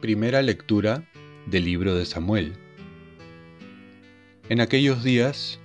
Primera 0.00 0.42
lectura 0.42 1.04
del 1.46 1.64
libro 1.64 1.96
de 1.96 2.06
Samuel. 2.06 2.54
En 4.48 4.60
aquellos 4.60 5.02
días, 5.02 5.58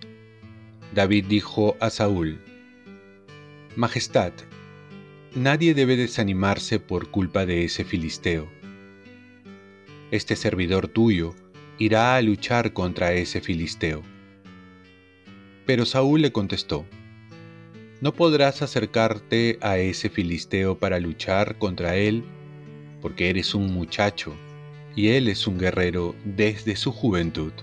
David 0.95 1.25
dijo 1.29 1.77
a 1.79 1.91
Saúl, 1.91 2.41
Majestad, 3.75 4.33
nadie 5.35 5.75
debe 5.75 5.95
desanimarse 5.97 6.79
por 6.79 7.11
culpa 7.11 7.45
de 7.45 7.63
ese 7.63 7.83
filisteo. 7.83 8.49
Este 10.13 10.35
servidor 10.35 10.89
tuyo 10.89 11.33
irá 11.79 12.15
a 12.15 12.21
luchar 12.21 12.71
contra 12.73 13.13
ese 13.13 13.41
filisteo. 13.41 14.03
Pero 15.65 15.87
Saúl 15.87 16.21
le 16.21 16.31
contestó, 16.31 16.85
No 17.99 18.13
podrás 18.13 18.61
acercarte 18.61 19.57
a 19.59 19.79
ese 19.79 20.11
filisteo 20.11 20.77
para 20.77 20.99
luchar 20.99 21.57
contra 21.57 21.95
él 21.95 22.23
porque 23.01 23.31
eres 23.31 23.55
un 23.55 23.73
muchacho 23.73 24.35
y 24.95 25.07
él 25.07 25.29
es 25.29 25.47
un 25.47 25.57
guerrero 25.57 26.13
desde 26.25 26.75
su 26.75 26.91
juventud. 26.91 27.53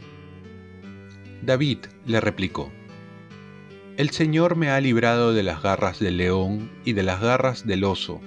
David 1.43 1.79
le 2.05 2.21
replicó, 2.21 2.73
El 3.97 4.11
Señor 4.11 4.57
me 4.57 4.71
ha 4.71 4.81
librado 4.81 5.35
de 5.35 5.45
las 5.45 5.63
garras 5.63 6.01
del 6.01 6.17
león 6.17 6.69
y 6.85 6.95
de 6.95 7.05
las 7.05 7.21
garras 7.21 7.65
del 7.65 7.85
oso, 7.85 8.21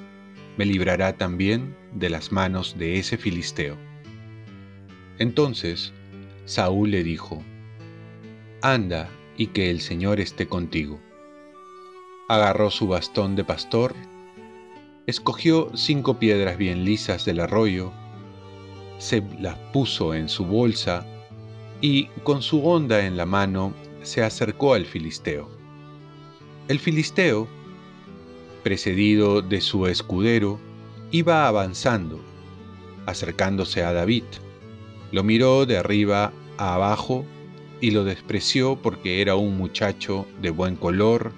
me 0.57 0.65
librará 0.65 1.17
también 1.17 1.75
de 1.91 2.09
las 2.09 2.31
manos 2.31 2.77
de 2.77 2.99
ese 2.99 3.17
filisteo. 3.17 3.77
Entonces 5.19 5.93
Saúl 6.45 6.91
le 6.91 7.03
dijo, 7.03 7.43
Anda 8.61 9.09
y 9.37 9.47
que 9.47 9.69
el 9.69 9.81
Señor 9.81 10.19
esté 10.19 10.47
contigo. 10.47 10.99
Agarró 12.29 12.71
su 12.71 12.87
bastón 12.87 13.35
de 13.35 13.43
pastor 13.43 13.93
escogió 15.05 15.69
cinco 15.75 16.17
piedras 16.17 16.57
bien 16.57 16.85
lisas 16.85 17.25
del 17.25 17.41
arroyo, 17.41 17.91
se 18.99 19.21
las 19.39 19.57
puso 19.73 20.13
en 20.13 20.29
su 20.29 20.45
bolsa 20.45 21.05
y 21.81 22.05
con 22.23 22.41
su 22.41 22.65
honda 22.65 23.05
en 23.05 23.17
la 23.17 23.25
mano 23.25 23.73
se 24.01 24.23
acercó 24.23 24.73
al 24.73 24.85
filisteo. 24.85 25.49
El 26.69 26.79
filisteo, 26.79 27.47
precedido 28.63 29.41
de 29.41 29.59
su 29.59 29.87
escudero, 29.87 30.59
iba 31.11 31.47
avanzando, 31.47 32.21
acercándose 33.05 33.83
a 33.83 33.91
David. 33.91 34.23
Lo 35.13 35.23
miró 35.23 35.67
de 35.67 35.77
arriba 35.77 36.33
a 36.57 36.73
abajo 36.73 37.23
y 37.79 37.91
lo 37.91 38.03
despreció 38.03 38.77
porque 38.81 39.21
era 39.21 39.35
un 39.35 39.55
muchacho 39.55 40.25
de 40.41 40.49
buen 40.49 40.75
color 40.75 41.33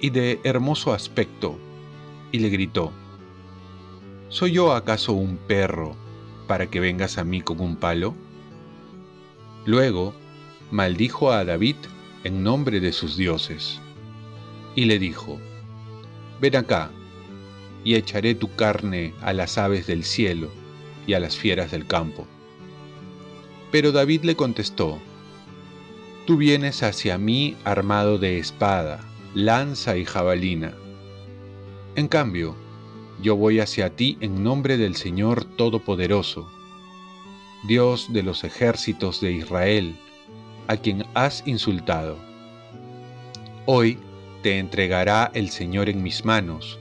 y 0.00 0.10
de 0.10 0.40
hermoso 0.42 0.92
aspecto 0.92 1.56
y 2.32 2.40
le 2.40 2.48
gritó, 2.48 2.90
¿Soy 4.30 4.50
yo 4.50 4.72
acaso 4.72 5.12
un 5.12 5.36
perro 5.36 5.94
para 6.48 6.66
que 6.66 6.80
vengas 6.80 7.18
a 7.18 7.24
mí 7.24 7.40
con 7.40 7.60
un 7.60 7.76
palo? 7.76 8.16
Luego 9.64 10.12
maldijo 10.72 11.30
a 11.30 11.44
David 11.44 11.76
en 12.24 12.42
nombre 12.42 12.80
de 12.80 12.92
sus 12.92 13.16
dioses, 13.16 13.80
y 14.74 14.86
le 14.86 14.98
dijo, 14.98 15.38
Ven 16.40 16.56
acá, 16.56 16.90
y 17.84 17.94
echaré 17.94 18.34
tu 18.34 18.52
carne 18.56 19.14
a 19.20 19.32
las 19.32 19.56
aves 19.56 19.86
del 19.86 20.02
cielo 20.02 20.50
y 21.06 21.14
a 21.14 21.20
las 21.20 21.36
fieras 21.36 21.70
del 21.70 21.86
campo. 21.86 22.26
Pero 23.70 23.92
David 23.92 24.24
le 24.24 24.36
contestó, 24.36 24.98
Tú 26.26 26.36
vienes 26.36 26.82
hacia 26.82 27.16
mí 27.18 27.56
armado 27.64 28.18
de 28.18 28.38
espada, 28.38 29.00
lanza 29.34 29.96
y 29.96 30.04
jabalina 30.04 30.74
en 31.98 32.06
cambio, 32.06 32.54
yo 33.20 33.34
voy 33.34 33.58
hacia 33.58 33.96
ti 33.96 34.18
en 34.20 34.44
nombre 34.44 34.76
del 34.76 34.94
Señor 34.94 35.44
Todopoderoso, 35.44 36.48
Dios 37.66 38.12
de 38.12 38.22
los 38.22 38.44
ejércitos 38.44 39.20
de 39.20 39.32
Israel, 39.32 39.96
a 40.68 40.76
quien 40.76 41.04
has 41.14 41.42
insultado. 41.44 42.16
Hoy 43.66 43.98
te 44.44 44.60
entregará 44.60 45.32
el 45.34 45.48
Señor 45.50 45.88
en 45.88 46.04
mis 46.04 46.24
manos, 46.24 46.78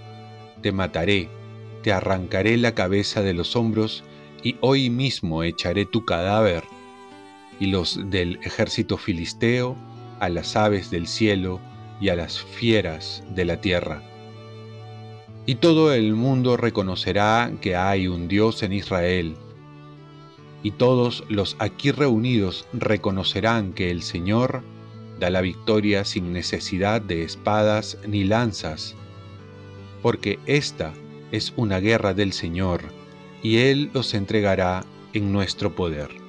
te 0.61 0.71
mataré, 0.71 1.29
te 1.81 1.91
arrancaré 1.91 2.55
la 2.57 2.75
cabeza 2.75 3.23
de 3.23 3.33
los 3.33 3.55
hombros 3.55 4.03
y 4.43 4.55
hoy 4.61 4.91
mismo 4.91 5.41
echaré 5.41 5.85
tu 5.85 6.05
cadáver 6.05 6.63
y 7.59 7.67
los 7.67 7.99
del 8.09 8.39
ejército 8.43 8.97
filisteo 8.97 9.75
a 10.19 10.29
las 10.29 10.55
aves 10.55 10.89
del 10.91 11.07
cielo 11.07 11.59
y 11.99 12.09
a 12.09 12.15
las 12.15 12.39
fieras 12.39 13.23
de 13.35 13.45
la 13.45 13.61
tierra 13.61 14.01
y 15.47 15.55
todo 15.55 15.93
el 15.93 16.13
mundo 16.13 16.57
reconocerá 16.57 17.53
que 17.61 17.77
hay 17.77 18.09
un 18.09 18.27
Dios 18.27 18.63
en 18.63 18.73
Israel. 18.73 19.37
Y 20.61 20.71
todos 20.71 21.23
los 21.29 21.55
aquí 21.59 21.91
reunidos 21.91 22.67
reconocerán 22.73 23.71
que 23.71 23.89
el 23.89 24.03
Señor 24.03 24.61
da 25.21 25.29
la 25.29 25.39
victoria 25.39 26.03
sin 26.03 26.33
necesidad 26.33 27.01
de 27.01 27.23
espadas 27.23 27.97
ni 28.05 28.25
lanzas, 28.25 28.93
porque 30.01 30.37
esta 30.47 30.93
es 31.31 31.53
una 31.55 31.79
guerra 31.79 32.13
del 32.13 32.33
Señor, 32.33 32.81
y 33.41 33.59
Él 33.59 33.89
los 33.93 34.13
entregará 34.13 34.83
en 35.13 35.31
nuestro 35.31 35.73
poder. 35.73 36.26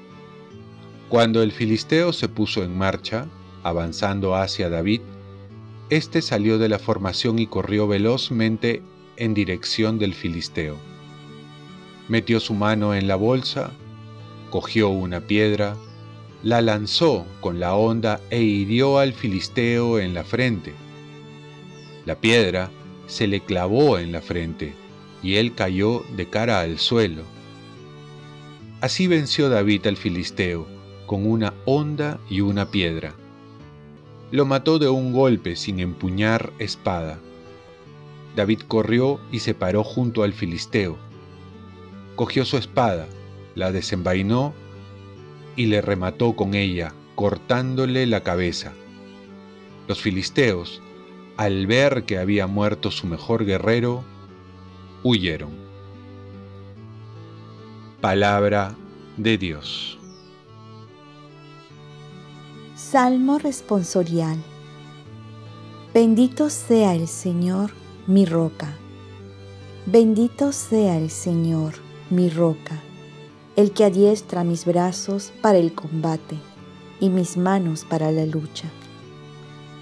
Cuando 1.08 1.42
el 1.42 1.52
filisteo 1.52 2.12
se 2.12 2.28
puso 2.28 2.62
en 2.62 2.76
marcha, 2.76 3.28
avanzando 3.62 4.34
hacia 4.34 4.68
David, 4.68 5.00
éste 5.88 6.20
salió 6.20 6.58
de 6.58 6.68
la 6.68 6.78
formación 6.78 7.38
y 7.38 7.46
corrió 7.46 7.88
velozmente 7.88 8.82
en 9.16 9.32
dirección 9.32 9.98
del 9.98 10.12
filisteo. 10.12 10.76
Metió 12.08 12.40
su 12.40 12.52
mano 12.52 12.94
en 12.94 13.08
la 13.08 13.16
bolsa, 13.16 13.70
cogió 14.50 14.90
una 14.90 15.20
piedra, 15.20 15.76
la 16.42 16.60
lanzó 16.60 17.24
con 17.40 17.58
la 17.58 17.74
honda 17.74 18.20
e 18.28 18.42
hirió 18.42 18.98
al 18.98 19.14
filisteo 19.14 19.98
en 19.98 20.12
la 20.12 20.24
frente. 20.24 20.74
La 22.04 22.16
piedra 22.16 22.70
se 23.06 23.26
le 23.26 23.40
clavó 23.40 23.98
en 23.98 24.12
la 24.12 24.20
frente 24.20 24.74
y 25.22 25.36
él 25.36 25.54
cayó 25.54 26.04
de 26.16 26.28
cara 26.28 26.60
al 26.60 26.78
suelo. 26.78 27.22
Así 28.82 29.06
venció 29.06 29.48
David 29.48 29.86
al 29.86 29.96
filisteo 29.96 30.77
con 31.08 31.26
una 31.26 31.54
honda 31.64 32.20
y 32.28 32.42
una 32.42 32.70
piedra. 32.70 33.14
Lo 34.30 34.44
mató 34.44 34.78
de 34.78 34.90
un 34.90 35.14
golpe 35.14 35.56
sin 35.56 35.80
empuñar 35.80 36.52
espada. 36.58 37.18
David 38.36 38.60
corrió 38.68 39.18
y 39.32 39.38
se 39.40 39.54
paró 39.54 39.82
junto 39.82 40.22
al 40.22 40.34
filisteo. 40.34 40.98
Cogió 42.14 42.44
su 42.44 42.58
espada, 42.58 43.08
la 43.54 43.72
desenvainó 43.72 44.52
y 45.56 45.66
le 45.66 45.80
remató 45.80 46.36
con 46.36 46.54
ella, 46.54 46.92
cortándole 47.14 48.06
la 48.06 48.22
cabeza. 48.22 48.74
Los 49.88 50.02
filisteos, 50.02 50.82
al 51.38 51.66
ver 51.66 52.04
que 52.04 52.18
había 52.18 52.46
muerto 52.46 52.90
su 52.90 53.06
mejor 53.06 53.46
guerrero, 53.46 54.04
huyeron. 55.02 55.52
Palabra 58.02 58.76
de 59.16 59.38
Dios. 59.38 59.97
Salmo 62.90 63.36
responsorial. 63.36 64.38
Bendito 65.92 66.48
sea 66.48 66.94
el 66.94 67.06
Señor 67.06 67.72
mi 68.06 68.24
roca. 68.24 68.78
Bendito 69.84 70.52
sea 70.52 70.96
el 70.96 71.10
Señor, 71.10 71.74
mi 72.08 72.30
roca, 72.30 72.80
el 73.56 73.72
que 73.72 73.84
adiestra 73.84 74.42
mis 74.42 74.64
brazos 74.64 75.34
para 75.42 75.58
el 75.58 75.74
combate 75.74 76.38
y 76.98 77.10
mis 77.10 77.36
manos 77.36 77.84
para 77.84 78.10
la 78.10 78.24
lucha. 78.24 78.70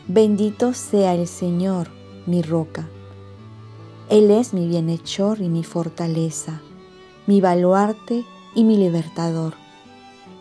Bendito 0.09 0.75
sea 0.75 1.15
el 1.15 1.29
Señor, 1.29 1.91
mi 2.27 2.43
roca. 2.43 2.89
Él 4.11 4.33
es 4.33 4.53
mi 4.53 4.67
bienhechor 4.67 5.41
y 5.41 5.49
mi 5.49 5.63
fortaleza, 5.63 6.61
mi 7.29 7.41
baluarte 7.41 8.25
y 8.57 8.65
mi 8.65 8.77
libertador. 8.77 9.55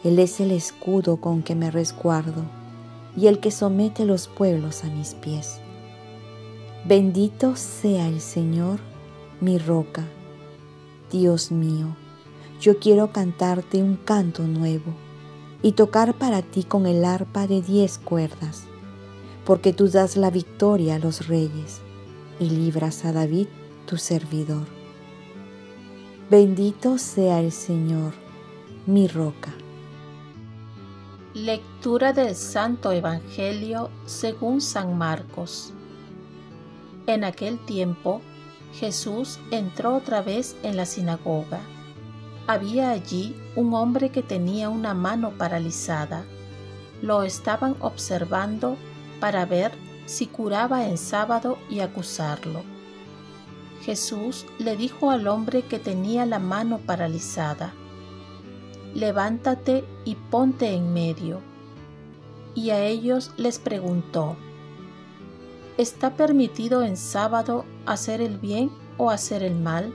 Él 0.03 0.17
es 0.17 0.39
el 0.39 0.49
escudo 0.49 1.17
con 1.17 1.41
que 1.41 1.53
me 1.53 1.69
resguardo 1.69 2.43
y 3.15 3.27
el 3.27 3.39
que 3.39 3.51
somete 3.51 4.05
los 4.05 4.27
pueblos 4.27 4.83
a 4.83 4.87
mis 4.87 5.13
pies. 5.13 5.59
Bendito 6.85 7.55
sea 7.55 8.07
el 8.07 8.21
Señor, 8.21 8.79
mi 9.41 9.57
roca. 9.57 10.03
Dios 11.11 11.51
mío, 11.51 11.95
yo 12.61 12.79
quiero 12.79 13.11
cantarte 13.11 13.81
un 13.81 13.95
canto 13.95 14.43
nuevo 14.43 14.93
y 15.61 15.71
tocar 15.71 16.13
para 16.13 16.41
ti 16.41 16.63
con 16.63 16.85
el 16.85 17.03
arpa 17.05 17.47
de 17.47 17.61
diez 17.61 17.97
cuerdas, 17.97 18.65
porque 19.45 19.73
tú 19.73 19.89
das 19.89 20.15
la 20.17 20.29
victoria 20.29 20.95
a 20.95 20.99
los 20.99 21.27
reyes 21.27 21.81
y 22.39 22.49
libras 22.49 23.05
a 23.05 23.11
David, 23.11 23.47
tu 23.87 23.97
servidor. 23.97 24.67
Bendito 26.29 26.97
sea 26.97 27.39
el 27.39 27.51
Señor, 27.51 28.13
mi 28.85 29.07
roca. 29.07 29.53
Lectura 31.35 32.13
del 32.13 32.33
Santo 32.33 32.93
Evangelio 32.93 33.89
según 34.05 34.61
San 34.61 34.97
Marcos. 34.97 35.73
En 37.07 37.25
aquel 37.25 37.59
tiempo, 37.65 38.21
Jesús 38.73 39.37
entró 39.51 39.97
otra 39.97 40.21
vez 40.21 40.55
en 40.63 40.77
la 40.77 40.85
sinagoga. 40.85 41.59
Había 42.47 42.91
allí 42.91 43.35
un 43.57 43.73
hombre 43.73 44.11
que 44.11 44.23
tenía 44.23 44.69
una 44.69 44.93
mano 44.93 45.31
paralizada. 45.31 46.23
Lo 47.01 47.23
estaban 47.23 47.75
observando 47.81 48.77
para 49.19 49.45
ver 49.45 49.73
si 50.05 50.27
curaba 50.27 50.87
en 50.87 50.97
sábado 50.97 51.57
y 51.69 51.81
acusarlo. 51.81 52.63
Jesús 53.81 54.45
le 54.57 54.77
dijo 54.77 55.11
al 55.11 55.27
hombre 55.27 55.63
que 55.63 55.79
tenía 55.79 56.25
la 56.25 56.39
mano 56.39 56.77
paralizada, 56.77 57.73
levántate 58.95 59.83
y 60.05 60.15
ponte 60.15 60.73
en 60.73 60.93
medio. 60.93 61.41
Y 62.55 62.69
a 62.71 62.83
ellos 62.83 63.31
les 63.37 63.59
preguntó, 63.59 64.37
¿está 65.77 66.15
permitido 66.15 66.81
en 66.83 66.95
sábado 66.95 67.65
hacer 67.85 68.21
el 68.21 68.39
bien 68.39 68.71
o 68.97 69.11
hacer 69.11 69.43
el 69.43 69.55
mal? 69.55 69.93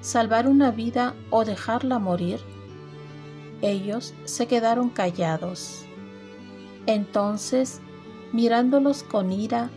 ¿Salvar 0.00 0.46
una 0.48 0.70
vida 0.70 1.14
o 1.30 1.44
dejarla 1.44 1.98
morir? 1.98 2.38
Ellos 3.60 4.14
se 4.24 4.46
quedaron 4.46 4.88
callados. 4.88 5.84
Entonces, 6.86 7.80
mirándolos 8.32 9.02
con 9.02 9.32
ira, 9.32 9.70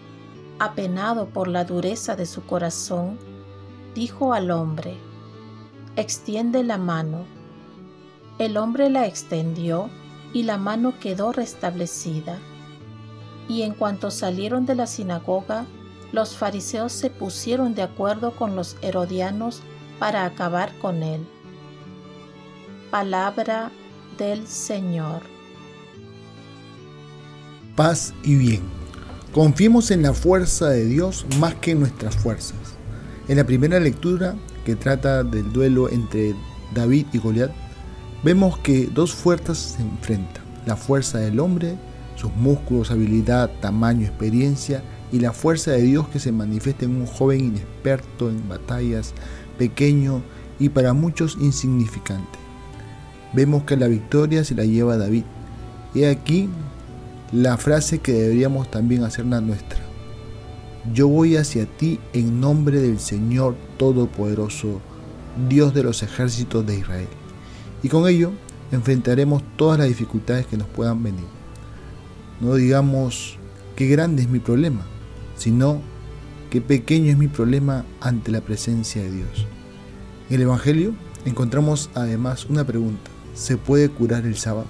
apenado 0.59 1.29
por 1.29 1.47
la 1.47 1.65
dureza 1.65 2.15
de 2.15 2.27
su 2.27 2.45
corazón, 2.45 3.17
dijo 3.95 4.35
al 4.35 4.51
hombre, 4.51 4.97
extiende 5.95 6.63
la 6.63 6.77
mano. 6.77 7.40
El 8.41 8.57
hombre 8.57 8.89
la 8.89 9.05
extendió 9.05 9.91
y 10.33 10.41
la 10.41 10.57
mano 10.57 10.95
quedó 10.99 11.31
restablecida. 11.31 12.39
Y 13.47 13.61
en 13.61 13.75
cuanto 13.75 14.09
salieron 14.09 14.65
de 14.65 14.73
la 14.73 14.87
sinagoga, 14.87 15.67
los 16.11 16.35
fariseos 16.35 16.91
se 16.91 17.11
pusieron 17.11 17.75
de 17.75 17.83
acuerdo 17.83 18.31
con 18.35 18.55
los 18.55 18.77
herodianos 18.81 19.61
para 19.99 20.25
acabar 20.25 20.75
con 20.79 21.03
él. 21.03 21.21
Palabra 22.89 23.69
del 24.17 24.47
Señor. 24.47 25.21
Paz 27.75 28.11
y 28.23 28.37
bien. 28.37 28.61
Confiemos 29.33 29.91
en 29.91 30.01
la 30.01 30.15
fuerza 30.15 30.69
de 30.69 30.85
Dios 30.85 31.27
más 31.39 31.53
que 31.53 31.71
en 31.71 31.81
nuestras 31.81 32.17
fuerzas. 32.17 32.57
En 33.27 33.37
la 33.37 33.45
primera 33.45 33.79
lectura, 33.79 34.33
que 34.65 34.75
trata 34.75 35.23
del 35.23 35.53
duelo 35.53 35.89
entre 35.89 36.33
David 36.73 37.05
y 37.13 37.19
Goliat, 37.19 37.51
vemos 38.23 38.57
que 38.59 38.87
dos 38.87 39.13
fuerzas 39.13 39.57
se 39.57 39.81
enfrentan, 39.81 40.43
la 40.65 40.75
fuerza 40.75 41.19
del 41.19 41.39
hombre, 41.39 41.75
sus 42.15 42.33
músculos, 42.35 42.91
habilidad, 42.91 43.49
tamaño, 43.61 44.05
experiencia, 44.05 44.83
y 45.11 45.19
la 45.19 45.33
fuerza 45.33 45.71
de 45.71 45.81
Dios 45.81 46.07
que 46.07 46.19
se 46.19 46.31
manifiesta 46.31 46.85
en 46.85 46.95
un 46.95 47.05
joven 47.05 47.45
inexperto 47.45 48.29
en 48.29 48.47
batallas, 48.47 49.13
pequeño 49.57 50.21
y 50.57 50.69
para 50.69 50.93
muchos 50.93 51.37
insignificante. 51.41 52.39
Vemos 53.33 53.63
que 53.63 53.75
la 53.75 53.87
victoria 53.87 54.43
se 54.45 54.55
la 54.55 54.63
lleva 54.63 54.97
David. 54.97 55.23
Y 55.93 56.05
aquí 56.05 56.47
la 57.33 57.57
frase 57.57 57.99
que 57.99 58.13
deberíamos 58.13 58.71
también 58.71 59.03
hacerla 59.03 59.41
nuestra. 59.41 59.79
Yo 60.93 61.09
voy 61.09 61.35
hacia 61.35 61.65
ti 61.65 61.99
en 62.13 62.39
nombre 62.39 62.79
del 62.79 62.99
Señor 62.99 63.55
Todopoderoso, 63.77 64.79
Dios 65.49 65.73
de 65.73 65.83
los 65.83 66.03
ejércitos 66.03 66.65
de 66.65 66.77
Israel 66.77 67.07
y 67.83 67.89
con 67.89 68.07
ello 68.07 68.31
enfrentaremos 68.71 69.43
todas 69.57 69.79
las 69.79 69.87
dificultades 69.87 70.45
que 70.45 70.57
nos 70.57 70.67
puedan 70.67 71.03
venir. 71.03 71.25
No 72.39 72.55
digamos 72.55 73.37
qué 73.75 73.87
grande 73.87 74.23
es 74.23 74.29
mi 74.29 74.39
problema, 74.39 74.85
sino 75.35 75.81
qué 76.49 76.61
pequeño 76.61 77.11
es 77.11 77.17
mi 77.17 77.27
problema 77.27 77.85
ante 77.99 78.31
la 78.31 78.41
presencia 78.41 79.01
de 79.01 79.11
Dios. 79.11 79.47
En 80.29 80.35
el 80.35 80.41
Evangelio 80.43 80.93
encontramos 81.25 81.89
además 81.93 82.45
una 82.45 82.65
pregunta, 82.65 83.11
¿se 83.33 83.57
puede 83.57 83.89
curar 83.89 84.25
el 84.25 84.37
sábado? 84.37 84.67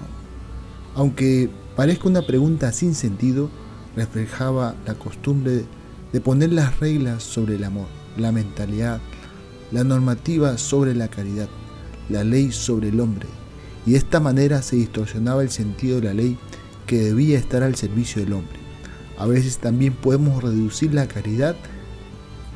Aunque 0.94 1.48
parezca 1.76 2.08
una 2.08 2.22
pregunta 2.22 2.72
sin 2.72 2.94
sentido, 2.94 3.50
reflejaba 3.96 4.74
la 4.86 4.94
costumbre 4.94 5.64
de 6.12 6.20
poner 6.20 6.52
las 6.52 6.78
reglas 6.80 7.22
sobre 7.22 7.56
el 7.56 7.64
amor, 7.64 7.86
la 8.16 8.32
mentalidad, 8.32 9.00
la 9.70 9.84
normativa 9.84 10.58
sobre 10.58 10.94
la 10.94 11.08
caridad 11.08 11.48
la 12.08 12.24
ley 12.24 12.52
sobre 12.52 12.88
el 12.88 13.00
hombre, 13.00 13.28
y 13.86 13.92
de 13.92 13.98
esta 13.98 14.20
manera 14.20 14.62
se 14.62 14.76
distorsionaba 14.76 15.42
el 15.42 15.50
sentido 15.50 16.00
de 16.00 16.06
la 16.06 16.14
ley 16.14 16.38
que 16.86 17.00
debía 17.00 17.38
estar 17.38 17.62
al 17.62 17.74
servicio 17.74 18.22
del 18.22 18.32
hombre. 18.32 18.58
A 19.18 19.26
veces 19.26 19.58
también 19.58 19.92
podemos 19.94 20.42
reducir 20.42 20.94
la 20.94 21.06
caridad 21.06 21.56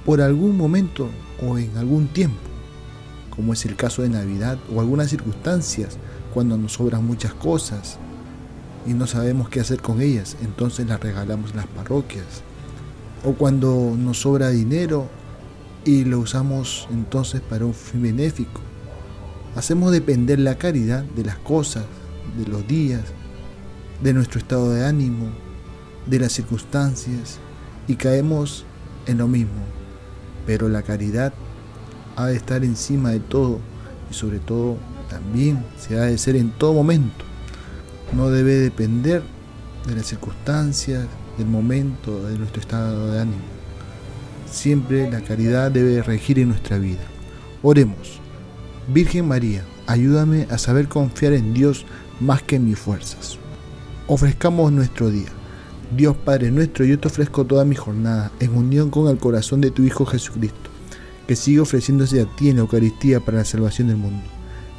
por 0.05 0.21
algún 0.21 0.57
momento 0.57 1.09
o 1.43 1.59
en 1.59 1.77
algún 1.77 2.09
tiempo, 2.09 2.39
como 3.31 3.53
es 3.53 3.65
el 3.67 3.77
caso 3.77 4.03
de 4.03 4.09
Navidad 4.09 4.59
o 4.75 4.81
algunas 4.81 5.11
circunstancias 5.11 5.99
cuando 6.33 6.57
nos 6.57 6.75
sobran 6.75 7.05
muchas 7.05 7.35
cosas 7.35 7.99
y 8.87 8.95
no 8.95 9.07
sabemos 9.07 9.49
qué 9.49 9.61
hacer 9.61 9.81
con 9.81 10.01
ellas, 10.01 10.37
entonces 10.43 10.87
las 10.87 11.01
regalamos 11.01 11.55
las 11.55 11.67
parroquias. 11.67 12.43
O 13.25 13.33
cuando 13.33 13.97
nos 13.99 14.21
sobra 14.21 14.51
dinero 14.51 15.09
y 15.85 16.05
lo 16.05 16.21
usamos 16.21 16.87
entonces 16.91 17.41
para 17.41 17.65
un 17.65 17.75
fin 17.75 18.03
benéfico 18.03 18.61
Hacemos 19.57 19.91
depender 19.91 20.39
la 20.39 20.57
caridad 20.57 21.03
de 21.03 21.25
las 21.25 21.39
cosas, 21.39 21.87
de 22.37 22.47
los 22.47 22.69
días, 22.69 23.01
de 24.03 24.13
nuestro 24.13 24.39
estado 24.39 24.71
de 24.71 24.85
ánimo, 24.85 25.31
de 26.05 26.19
las 26.21 26.33
circunstancias 26.33 27.39
y 27.89 27.97
caemos 27.97 28.67
en 29.07 29.17
lo 29.17 29.29
mismo. 29.29 29.63
Pero 30.47 30.69
la 30.69 30.83
caridad 30.83 31.33
ha 32.17 32.27
de 32.27 32.37
estar 32.37 32.65
encima 32.65 33.13
de 33.13 33.21
todo 33.21 33.59
y 34.11 34.15
sobre 34.15 34.41
todo 34.41 34.77
también 35.09 35.65
se 35.79 35.99
ha 35.99 36.03
de 36.03 36.19
ser 36.19 36.37
en 36.37 36.51
todo 36.51 36.75
momento. 36.75 37.25
No 38.13 38.29
debe 38.29 38.57
depender 38.57 39.23
de 39.87 39.95
las 39.95 40.05
circunstancias, 40.05 41.07
del 41.39 41.47
momento, 41.47 42.29
de 42.29 42.37
nuestro 42.37 42.61
estado 42.61 43.11
de 43.11 43.21
ánimo. 43.21 43.43
Siempre 44.51 45.11
la 45.11 45.23
caridad 45.23 45.71
debe 45.71 46.03
regir 46.03 46.39
en 46.39 46.49
nuestra 46.49 46.77
vida. 46.77 47.05
Oremos. 47.63 48.26
Virgen 48.89 49.27
María, 49.27 49.65
ayúdame 49.89 50.47
a 50.49 50.59
saber 50.59 50.87
confiar 50.87 51.33
en 51.33 51.53
Dios 51.53 51.85
más 52.21 52.43
que 52.43 52.55
en 52.55 52.69
mis 52.69 52.79
fuerzas. 52.79 53.37
Ofrezcamos 54.07 54.71
nuestro 54.71 55.11
día. 55.11 55.27
Dios 55.97 56.17
Padre 56.17 56.53
nuestro, 56.53 56.85
yo 56.85 56.97
te 56.97 57.09
ofrezco 57.09 57.45
toda 57.45 57.65
mi 57.65 57.75
jornada 57.75 58.31
en 58.39 58.57
unión 58.57 58.91
con 58.91 59.09
el 59.09 59.19
corazón 59.19 59.61
de 59.61 59.73
tu 59.73 59.83
Hijo 59.83 60.07
Jesucristo, 60.07 60.71
que 61.27 61.35
sigue 61.35 61.59
ofreciéndose 61.59 62.21
a 62.21 62.27
ti 62.37 62.49
en 62.49 62.57
la 62.57 62.63
Eucaristía 62.63 63.19
para 63.19 63.39
la 63.39 63.45
salvación 63.45 63.89
del 63.89 63.97
mundo. 63.97 64.23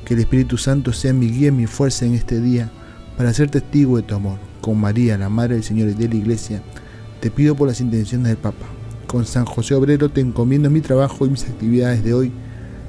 Que 0.05 0.13
el 0.13 0.22
Espíritu 0.22 0.58
Santo 0.58 0.93
sea 0.93 1.12
mi 1.12 1.29
guía 1.29 1.50
y 1.50 1.51
mi 1.51 1.67
fuerza 1.67 2.05
en 2.05 2.13
este 2.13 2.39
día 2.39 2.72
para 3.17 3.34
ser 3.34 3.51
testigo 3.51 3.98
de 3.98 4.03
tu 4.03 4.15
amor. 4.15 4.39
Con 4.62 4.79
María, 4.79 5.17
la 5.17 5.27
Madre 5.27 5.55
del 5.55 5.65
Señor 5.65 5.89
y 5.89 5.93
de 5.96 6.08
la 6.08 6.15
Iglesia, 6.15 6.63
te 7.20 7.29
pido 7.29 7.55
por 7.55 7.67
las 7.67 7.81
intenciones 7.81 8.27
del 8.29 8.38
Papa. 8.38 8.67
Con 9.05 9.25
San 9.25 9.43
José 9.43 9.75
Obrero 9.75 10.08
te 10.08 10.22
encomiendo 10.22 10.70
mi 10.70 10.79
trabajo 10.79 11.25
y 11.25 11.29
mis 11.29 11.43
actividades 11.43 12.05
de 12.05 12.13
hoy 12.13 12.31